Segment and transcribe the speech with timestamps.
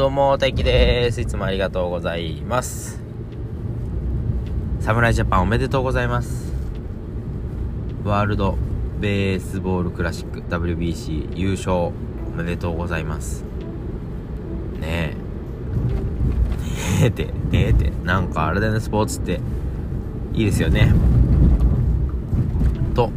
[0.00, 1.20] どうも、大輝です。
[1.20, 2.98] いつもありがとうございます。
[4.80, 6.54] 侍ジャパンおめでとうございます。
[8.02, 8.56] ワールド
[8.98, 11.92] ベースボールクラシック WBC 優勝お
[12.34, 13.44] めでとうございます。
[14.80, 15.14] ねえ。
[17.02, 17.92] ねえって、ねえって。
[18.02, 19.38] なんかあれだよね、スポーツって。
[20.32, 20.94] いいですよね。
[22.94, 23.10] と、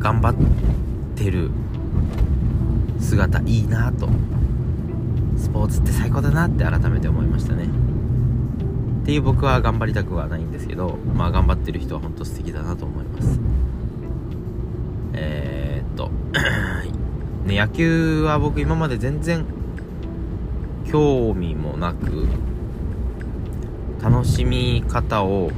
[0.00, 0.34] 頑張っ
[1.14, 1.52] てる
[3.12, 4.08] 姿いいなと。
[5.36, 7.64] スポーツって最高だなって改めて思いましたね。
[7.64, 13.38] っていう僕は頑張りたくはないんですけどまあ頑張ってる人は本当素敵だなと思います。
[15.12, 16.10] えー、っと
[17.44, 19.44] ね野球は僕今まで全然
[20.86, 22.26] 興味もなく
[24.02, 25.50] 楽しみ方を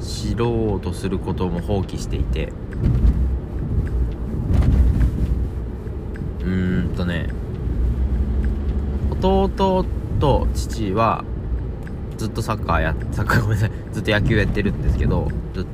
[0.00, 2.52] 知ろうとすることも放棄していて
[6.40, 7.28] うーんとね
[9.58, 9.84] 弟
[10.20, 11.24] と父は
[12.16, 13.70] ずっとサッカーやサッカーごめんなさい。
[13.92, 15.28] ずっと野球やってるんですけど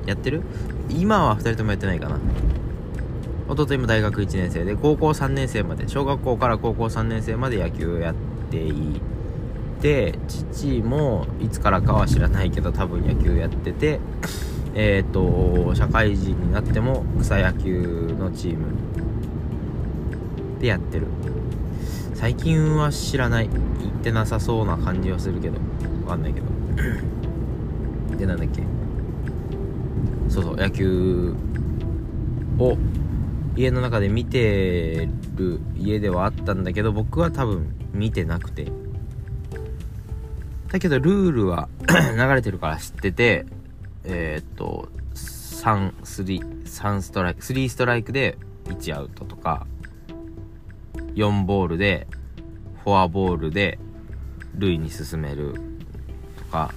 [0.07, 0.43] やってる？
[0.89, 2.19] 今は2人ともやってないかな。
[3.47, 8.15] 弟今大学1年生で高校3年生まで小学校から高校3年生まで野球やっ
[8.51, 9.01] てい
[9.83, 14.01] て父もいつからかは知らないけど多分野球やってて
[14.75, 18.65] えっ、ー、と社会人になっても草野球のチーム
[20.59, 21.07] でやってる。
[22.25, 23.51] 最近は知らない。
[23.51, 25.59] 行ってなさそうな感じはするけど。
[26.07, 26.47] わかんないけど。
[28.17, 28.63] でなんだっけ。
[30.31, 31.35] そうそう野球
[32.59, 32.79] を
[33.57, 38.73] 家の中で見てる家ではあったんだけど僕は多分見てなくて。
[40.69, 41.69] だけどルールは
[42.17, 43.45] 流れてるから知ってて
[44.05, 49.67] えー、っと3、3、3ストライク、3ストライクで1アウトとか、
[51.15, 52.07] 4ボールで
[52.83, 53.79] フォアボールで
[54.55, 55.55] 塁に進める。
[56.37, 56.73] とか。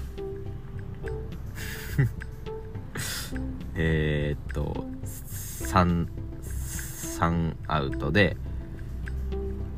[3.76, 6.08] えっと 3,
[6.44, 8.38] 3アウトで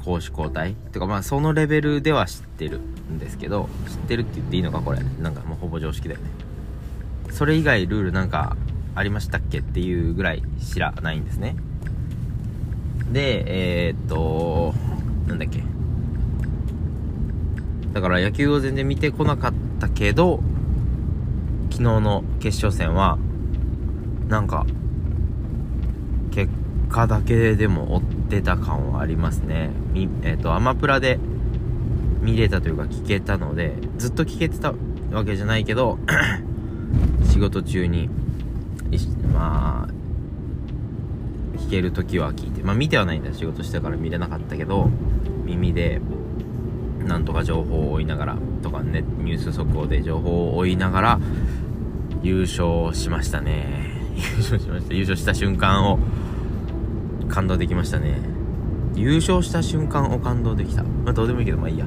[0.03, 0.75] 攻守交代。
[0.92, 5.00] とかまあそのレベルでは知ってるんですけど知ってるって言っていいのかこれ。
[5.22, 6.30] なんかもうほぼ常識だよね。
[7.31, 8.58] それ以外ルールなんか
[8.96, 11.56] ありましたっけっていうぐらい知らないんですね。
[13.12, 14.74] で、えー、っと、
[15.28, 15.64] なんだっけ。
[17.94, 20.42] だから野球を全然見てこなかったけど、
[21.72, 23.18] 昨日の決勝戦は、
[24.28, 24.66] なんか、
[26.31, 26.52] 結
[26.90, 29.72] 果だけでも追ってた感はありますね。
[29.94, 31.19] みえっ、と、アマプラで
[32.22, 34.74] 見れたというか聞けたので、ずっと聞けてた
[35.12, 35.98] わけじゃないけど、
[37.25, 38.09] 仕事中に、
[39.34, 39.99] まあ、
[41.59, 44.90] 聞ける時は聞いてまあ見てはないんだ仕事してたから見れなかったけど
[45.46, 46.02] 耳で
[47.06, 51.19] なんとか情報を追いながらとかねニュース速報で情報を追いながら
[52.22, 53.90] 優勝しましたね。
[54.16, 54.94] 優勝しました。
[54.94, 56.00] 優勝した瞬間を
[57.30, 58.19] 感動できましたね。
[58.96, 60.84] 優勝した瞬間を感動できた。
[60.84, 61.86] まあどうでもいいけどまあいいや。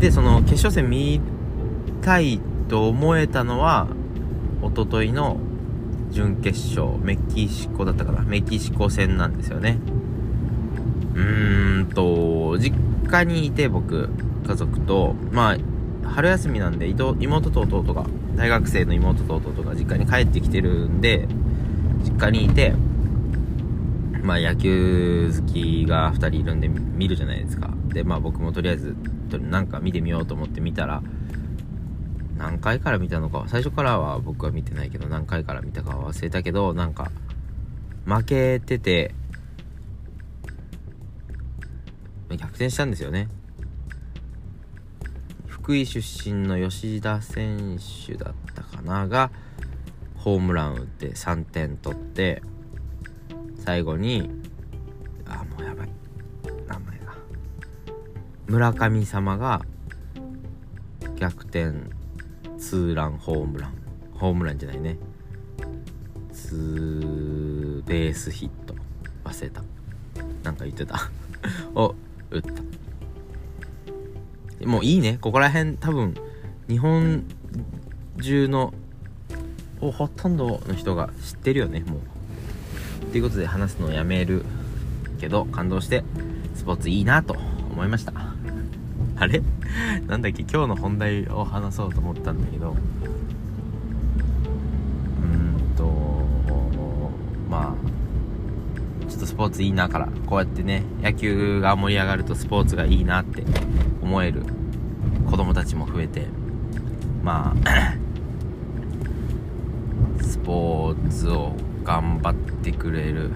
[0.00, 1.20] でその決勝戦見
[2.02, 3.86] たいと思えたのは
[4.62, 5.38] おとといの
[6.10, 8.22] 準決勝メキシコだったかな。
[8.22, 9.78] メキシコ戦なんですよね。
[11.14, 12.76] うーんと実
[13.08, 14.08] 家にいて僕
[14.46, 15.56] 家族とまあ
[16.08, 21.26] 春休みなんで妹と弟が大学生の妹と弟が実家に帰ってきてるんで
[22.04, 22.74] 実家にいて
[24.22, 27.70] まあ野球好きが2人いるんで見るじゃないですか。
[27.88, 28.94] でまあ僕もとりあえず
[29.50, 31.02] なんか見てみようと思って見たら
[32.38, 37.10] 何回から見たのか最初からは僕は見てないけど何回から見たか忘れたけどなんか
[38.06, 39.12] 負けてて
[42.30, 43.28] 逆転したんですよね。
[45.46, 49.30] 福井出身の吉田選手だったかなが
[50.16, 52.42] ホームラン打って3点取って
[53.56, 54.30] 最後に
[55.26, 55.88] あもうやばい。
[56.66, 57.14] 名前が。
[58.46, 59.62] 村神様が
[61.16, 61.97] 逆転
[62.58, 63.74] ツーランホームラン。
[64.12, 64.98] ホームランじゃないね。
[66.32, 68.74] ツーベースヒット。
[69.24, 69.62] 忘れた。
[70.42, 71.10] なんか言ってた。
[71.74, 71.94] を
[72.30, 72.52] 打った。
[74.66, 75.18] もういいね。
[75.20, 76.14] ここら辺多分
[76.68, 77.22] 日本
[78.20, 78.74] 中の
[79.80, 83.04] ほとんどの人が知ってるよねもう。
[83.04, 84.44] っていうことで話すのをやめる
[85.20, 86.02] けど感動して
[86.54, 87.36] スポーツいいなと
[87.70, 88.12] 思いました。
[89.16, 89.42] あれ？
[90.08, 92.74] なんだっけ今日の本題を話そうと思ったんだけど。
[95.22, 95.84] うんと
[97.50, 103.44] まあちょっとスポーツいいなからこうやってね野球が盛り上がるとスポーツがいいなって
[104.02, 104.44] 思える
[105.30, 106.26] 子供たちも増えて
[107.22, 107.94] まあ
[110.22, 111.52] スポーツを
[111.84, 113.30] 頑張ってくれる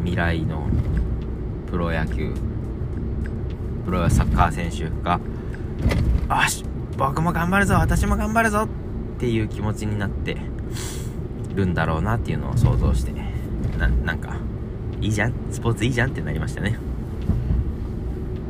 [0.00, 0.66] 未来の
[1.70, 2.34] プロ野球
[3.86, 5.20] プロサッカー選手が
[6.28, 6.64] 「よし
[6.96, 8.62] 僕も頑張るぞ私も頑張るぞ!」
[9.16, 10.36] っていう気持ちになって
[11.54, 13.12] るんだろうなっていうのを想像して
[13.78, 14.36] ななんか
[15.00, 15.32] いいじゃん？
[15.50, 16.76] スポーツいいじゃんってなりましたね。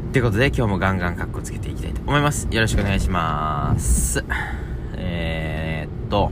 [0.09, 2.49] ってことで今日もガンガンカッコつけていきたいと思います。
[2.51, 4.25] よろしくお願いします。
[4.95, 6.31] えー、っと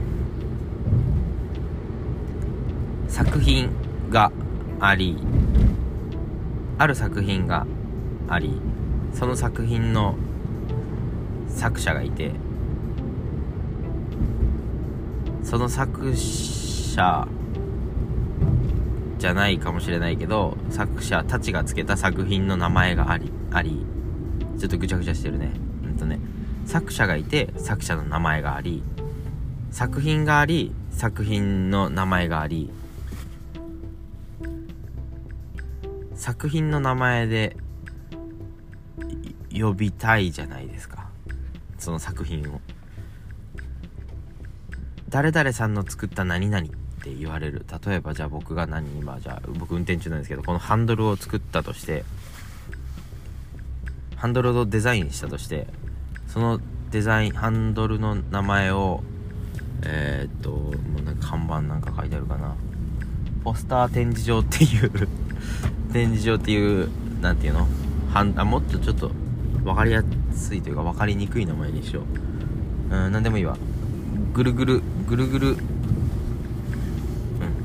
[3.07, 3.69] 作品
[4.09, 4.31] が
[4.79, 5.17] あり
[6.79, 7.65] ある作品が
[8.27, 8.59] あり
[9.13, 10.15] その作品の
[11.57, 12.31] 作者がいて
[15.43, 17.27] その作者
[19.17, 23.83] じゃないかもしれないけど作者たちがつけた作品の名前がありあり
[24.59, 25.51] ちょっとぐちゃぐちゃしてるね。
[25.83, 26.19] うんとね
[26.65, 28.83] 作者がいて作者の名前があり
[29.71, 32.69] 作品があり作品の名前があり
[36.13, 37.57] 作品の名前で
[39.51, 40.96] 呼びたいじゃないですか。
[41.87, 42.59] その作品を。
[45.07, 46.69] 誰々さんの作った何々っ
[47.01, 47.65] て言われる。
[47.85, 52.03] 例えばじゃあ僕が何今じゃあ僕運転中なんですけどこのハンドルを作ったとして
[54.17, 55.67] ハンドルをデザインしたとして
[56.27, 56.59] その
[56.91, 59.01] デザインハンドルの名前を
[59.83, 62.53] えー、っともうなんか看板なんか書いてあるかな。
[63.45, 65.07] ポスター展示場っていう
[65.93, 66.89] 展示場っていう
[67.21, 67.65] 何ていうの？
[68.11, 69.09] はんあもっとちょっと
[69.67, 72.01] 分かりやすいというか分かりにくい名前にしよ
[72.91, 72.95] う。
[72.95, 73.57] うん何でもいいわ。
[74.33, 75.47] ぐるぐるぐるぐる。
[75.49, 75.57] うん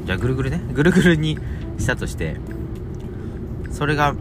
[0.05, 0.61] じゃあぐるぐるね。
[0.73, 1.39] ぐるぐるに
[1.79, 2.37] したとして
[3.71, 4.15] それが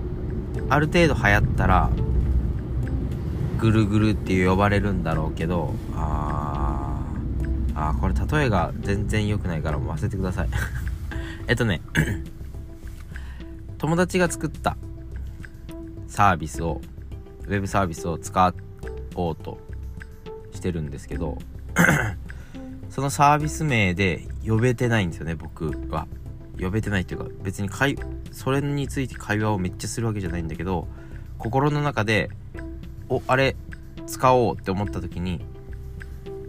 [0.70, 1.90] ある程度流行ったら
[3.58, 10.50] ぐるぐるって呼ばれるんだろうけどあーあーこれ例えが全然良くないからもう忘れてください。
[11.48, 11.82] えっとね
[13.80, 14.78] 友達が作った
[16.08, 16.82] サービスを
[17.52, 18.54] ウェブサービスを使
[19.16, 19.58] おうと
[20.54, 21.38] してるんですけど
[22.90, 26.08] そのサービス名で呼べてないんですよね僕は。
[26.60, 27.98] 呼べてないっていうか別に会
[28.32, 30.88] それについて会話をめっちゃするわけじゃないんだけど
[31.40, 32.30] 心の中で
[33.10, 33.56] おあれ
[34.06, 35.44] 使おうって思った時に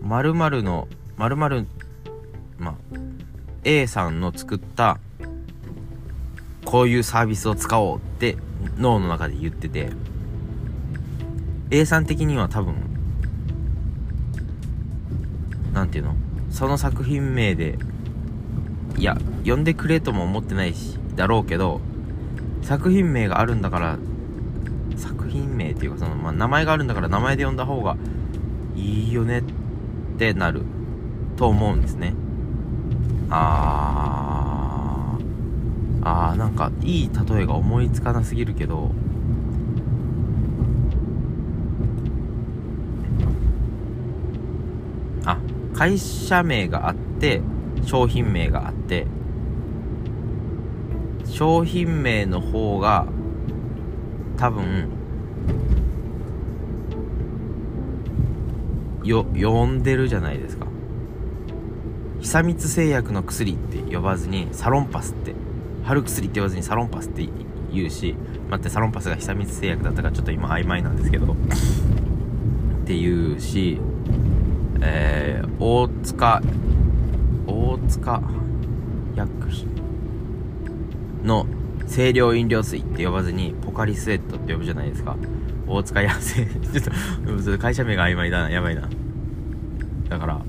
[0.02, 1.66] 〇〇の〇〇
[2.58, 2.74] まあ
[3.64, 4.98] A さんの作った
[6.64, 8.36] こういうサービスを使おうって
[8.76, 9.90] 脳の中で言ってて
[11.74, 12.74] A さん的には多分
[15.72, 16.14] 何ていうの？
[16.50, 17.78] その作品名で
[18.98, 19.16] いや
[19.46, 21.80] 呼んでくれとも思ってないしだろうけど
[22.60, 23.98] 作品名があるんだから
[24.98, 27.96] 作品名っていうかその、まあ、名前があるんだから名前で呼んだ方が
[28.76, 29.42] いいよねっ
[30.18, 30.64] てなる
[31.38, 32.12] と思うんですね。
[33.30, 35.22] あー
[36.04, 38.90] あーなんかいい例えが思いつかなすぎるけど
[45.24, 45.38] あ
[45.82, 47.42] 会社名があって
[47.84, 49.08] 商品名があって
[51.24, 53.04] 商品名の方が
[54.36, 54.88] 多分
[59.02, 60.68] よ呼んでるじゃないですか。
[62.20, 65.34] 久光製薬の薬って呼ばずにサロンパスって
[65.82, 67.28] 春薬って言わずにサロンパスって
[67.72, 68.14] 言うし
[68.48, 71.36] 待ってサロンパスが久光製薬だったからちょっと今曖昧なんですけどっ
[72.86, 73.80] ていうし
[74.84, 76.42] えー、大塚
[77.46, 78.22] 大塚
[79.14, 79.68] 薬品
[81.24, 81.46] の
[81.88, 85.16] 清涼飲料水って呼ばずにポカリスエットって呼ぶじゃないですか。
[85.66, 88.82] 大塚やせ ちょっと会社名が曖昧だなやばいな。
[90.08, 90.40] だから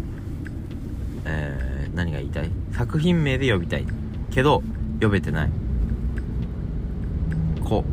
[1.25, 2.49] えー、何が言いたい？
[2.71, 3.85] 作品名で呼びたい。
[4.31, 4.63] けど
[5.01, 5.49] 呼べてない。
[7.63, 7.83] 子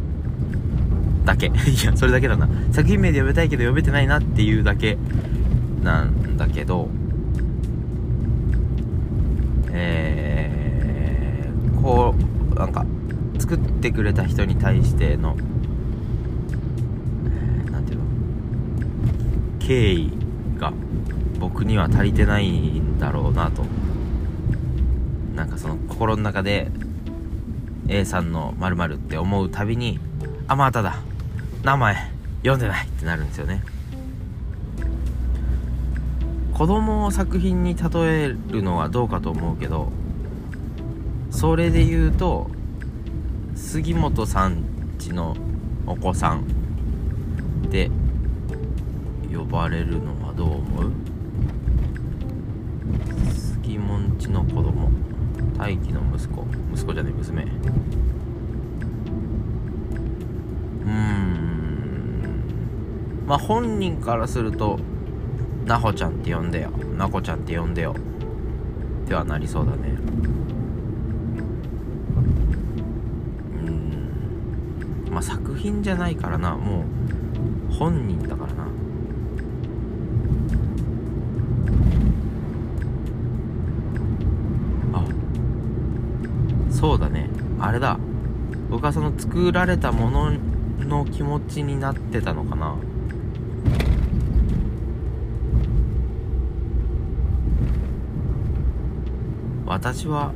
[1.24, 1.46] だけ。
[1.50, 1.50] い
[1.84, 2.48] やそれだけだな。
[2.72, 4.96] 作品名で呼べたいけど呼べてないなっていうだけ。
[5.82, 6.88] なんだけど
[9.72, 12.14] えー、こ
[12.52, 12.84] うなんか
[13.38, 15.36] 作ってくれた人に対しての、
[17.26, 18.04] えー、ていうの？
[19.60, 20.12] 敬意
[20.58, 20.72] が
[21.38, 23.64] 僕には足りてないんだろうなと。
[25.34, 26.70] なんかその心の中で
[27.88, 29.98] A さんの〇〇って思うたびに
[30.48, 30.98] あまただ。
[31.62, 31.96] 名前
[32.38, 33.62] 読んでないってなるんですよね。
[36.60, 39.90] 子供を作品に例えるのはどうかと思うけど
[41.30, 42.50] それで言うと
[43.54, 44.64] 杉本さん
[44.98, 45.34] ちの
[45.86, 46.44] お子さん
[47.70, 47.90] で
[49.32, 50.92] 呼ばれるのはどう思う？
[53.62, 54.90] 杉本ちの子供
[55.56, 56.44] 大輝の息子。
[56.74, 57.42] 息子じゃねえ娘。
[57.42, 57.46] う
[60.90, 62.44] ん。
[63.26, 64.78] まあ本人からすると
[65.70, 66.70] なほちゃんって呼んでよ。
[66.98, 67.94] なこちゃんって呼んでよ。
[69.04, 69.78] ってはなりそうだね。
[73.54, 75.12] うん。
[75.12, 76.56] まあ作品じゃないからな。
[76.56, 76.80] も
[77.70, 78.64] う本人だからな。
[84.92, 85.04] あ。
[86.72, 87.30] そうだね。
[87.60, 87.96] あれだ。
[88.70, 90.32] 僕はその作られたもの
[90.80, 92.74] の気持ちになってたのかな。
[99.70, 100.32] 私は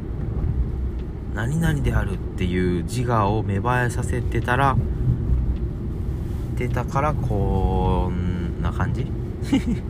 [1.35, 4.77] 何々であるっていう自我を芽生えさせてたら
[6.57, 9.11] てたからこんな感じ？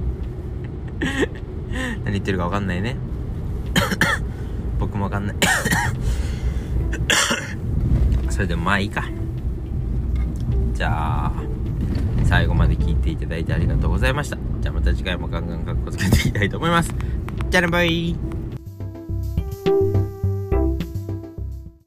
[2.05, 2.97] 何言ってるか分かんないね。
[4.81, 5.37] 僕も分かんない。
[8.31, 9.05] それでもまあいいか。
[10.73, 11.33] じゃあ
[12.25, 14.39] 最後まで聞いていただいてありがとうございました。
[14.63, 16.95] じゃあまた次回もガンガンかっこつけていきたいと思います。
[17.51, 18.34] じゃあねバイ。